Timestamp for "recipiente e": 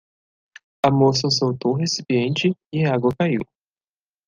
1.77-2.83